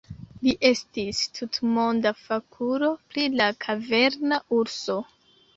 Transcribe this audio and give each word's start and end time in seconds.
Li 0.45 0.53
estis 0.69 1.19
tutmonda 1.39 2.13
fakulo 2.21 2.91
pri 3.13 3.27
la 3.43 3.51
kaverna 3.67 4.41
urso. 4.63 4.99